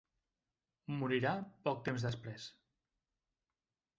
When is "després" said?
2.09-2.47